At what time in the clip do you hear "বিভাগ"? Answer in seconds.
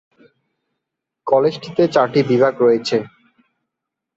2.31-2.53